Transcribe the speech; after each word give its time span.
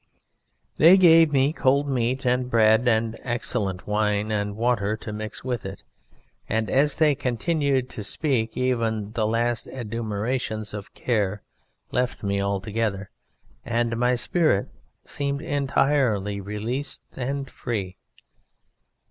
"They 0.77 0.97
gave 0.97 1.31
me 1.31 1.53
cold 1.53 1.87
meat 1.87 2.25
and 2.25 2.49
bread 2.49 2.87
and 2.87 3.19
excellent 3.21 3.85
wine, 3.85 4.31
and 4.31 4.57
water 4.57 4.97
to 4.97 5.13
mix 5.13 5.43
with 5.43 5.63
it, 5.63 5.83
and 6.49 6.71
as 6.71 6.95
they 6.97 7.13
continued 7.13 7.87
to 7.91 8.03
speak 8.03 8.57
even 8.57 9.11
the 9.11 9.27
last 9.27 9.67
adumbrations 9.67 10.73
of 10.73 10.91
care 10.95 11.43
fell 11.91 12.01
off 12.01 12.23
me 12.23 12.41
altogether, 12.41 13.11
and 13.63 13.95
my 13.95 14.15
spirit 14.15 14.69
seemed 15.05 15.43
entirely 15.43 16.41
released 16.41 17.03
and 17.15 17.47
free. 17.51 17.97